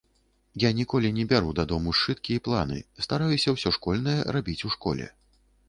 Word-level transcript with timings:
Я 0.61 0.69
ніколі 0.77 1.11
не 1.17 1.25
бяру 1.33 1.51
дадому 1.59 1.93
сшыткі 1.99 2.31
і 2.39 2.43
планы, 2.49 2.79
стараюся 3.09 3.55
ўсё 3.59 3.75
школьнае 3.79 4.19
рабіць 4.35 4.59
у 4.69 4.75
школе. 4.79 5.05